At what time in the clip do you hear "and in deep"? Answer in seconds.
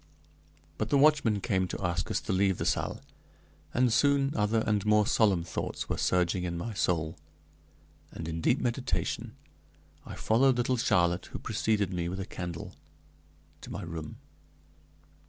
8.11-8.57